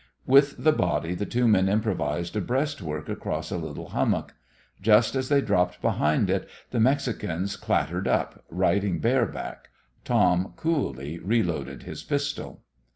[0.25, 4.33] With the body the two men improvised a breastwork across a little hummock.
[4.81, 9.69] Just as they dropped behind it the Mexicans clattered up, riding bareback.
[10.03, 12.63] Tom coolly reloaded his pistol.